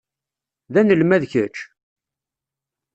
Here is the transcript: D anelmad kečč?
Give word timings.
D 0.73 0.75
anelmad 0.81 1.23
kečč? 1.31 1.57